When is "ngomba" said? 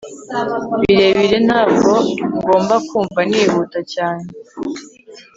2.39-2.75